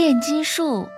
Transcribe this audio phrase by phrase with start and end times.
[0.00, 0.88] 炼金术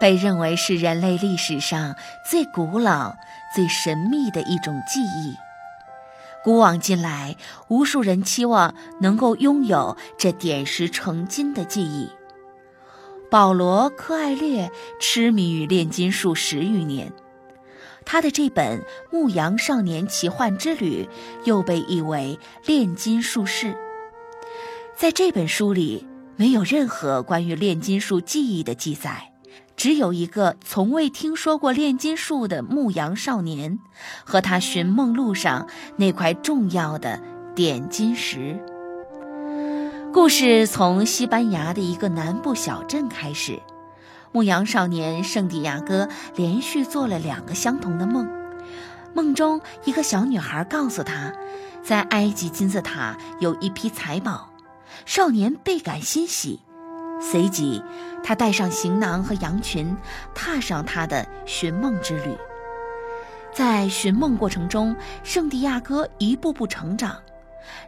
[0.00, 1.94] 被认为是人类历史上
[2.28, 3.14] 最古老、
[3.54, 5.36] 最神秘的一种技艺。
[6.42, 7.36] 古往今来，
[7.68, 12.10] 无数人期望能够拥有这点石成金的技艺。
[13.30, 17.12] 保罗·科艾略痴迷于炼金术十余年，
[18.04, 18.80] 他的这本
[19.12, 21.08] 《牧羊少年奇幻之旅》
[21.46, 23.68] 又被译为《炼金术士》。
[24.96, 29.32] 在这本书里，没有任何关于炼金术技艺的记载，
[29.76, 33.80] 只有一个从未听说过炼金术的牧羊少年
[34.24, 37.20] 和他寻梦路上那块重要的
[37.56, 38.56] 点金石。
[40.12, 43.60] 故事从西班牙的一个南部小镇开始。
[44.30, 48.30] 牧羊少年圣地亚哥连续做了两个相同的梦，
[49.12, 51.32] 梦中一个小女孩告诉他，
[51.82, 54.50] 在埃及金字塔有一批财宝。
[55.04, 56.60] 少年倍感欣喜，
[57.20, 57.82] 随即
[58.22, 59.96] 他带上行囊和羊群，
[60.34, 62.36] 踏上他的寻梦之旅。
[63.52, 67.16] 在寻梦过程中，圣地亚哥一步步成长，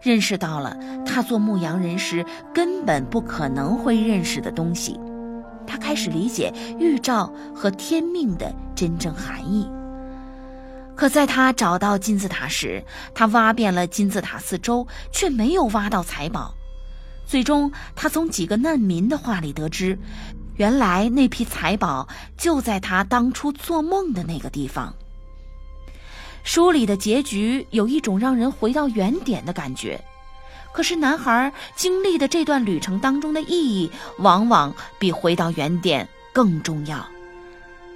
[0.01, 4.99] 认识到了他做牧羊人时根本不可能会认识的东西。
[5.67, 9.71] 他开始理解预兆和天命的真正含义。
[10.97, 12.83] 可在他找到金字塔时，
[13.15, 16.55] 他挖遍了金字塔四周，却没有挖到财宝。
[17.31, 19.97] 最终，他从几个难民的话里得知，
[20.57, 24.93] 原来那批财宝就在他当初做梦的那个地方。
[26.43, 30.03] 书里的结局有一种让人回到原点的感觉，
[30.73, 37.07] 可是男孩经历的这段旅程当中的意义，往往比回到原点更重要。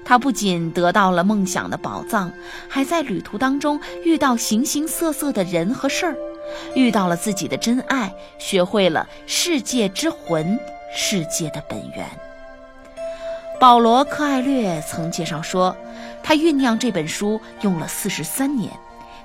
[0.04, 2.32] 他不仅得到了梦想的宝藏，
[2.68, 6.16] 还在旅途当中遇到形形色色的人和事儿。
[6.74, 10.58] 遇到了自己的真爱，学会了世界之魂，
[10.94, 12.06] 世界的本源。
[13.60, 15.74] 保罗·科艾略曾介绍说，
[16.22, 18.70] 他酝酿这本书用了四十三年，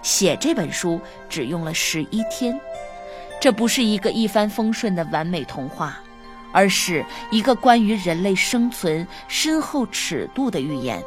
[0.01, 2.59] 写这本书只用了十一天。
[3.41, 5.99] 这不是一个一帆风顺的完美童话，
[6.51, 11.01] 而是一个关于人类生存深厚尺度的预言。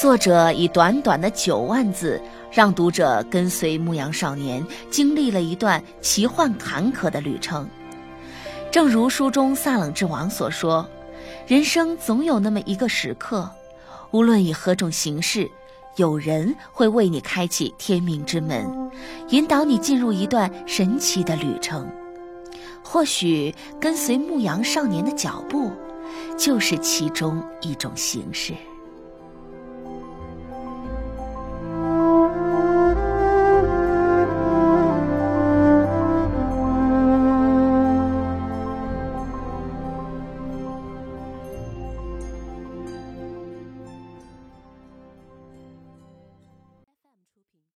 [0.00, 2.20] 作者以短短的九万字，
[2.50, 7.68] 让读者跟随牧羊少年经历了一段奇幻坎坷的旅程。
[8.70, 10.86] 正如书中萨冷之王所说
[11.46, 13.50] ：“人生总有那么一个时刻，
[14.10, 15.50] 无论以何种形式，
[15.96, 18.90] 有人会为你开启天命之门，
[19.30, 21.88] 引导你进入一段神奇的旅程。
[22.82, 25.70] 或许跟随牧羊少年的脚步，
[26.38, 28.52] 就是其中一种形式。”